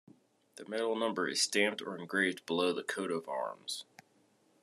[0.55, 3.85] The medal number is stamped or engraved below the Coat of Arms.